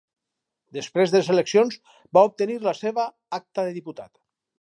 Després 0.77 1.11
de 1.15 1.19
les 1.19 1.29
eleccions 1.33 1.77
va 2.19 2.23
obtenir 2.29 2.55
la 2.69 2.73
seva 2.79 3.05
acta 3.39 3.67
de 3.69 3.75
diputat. 3.77 4.11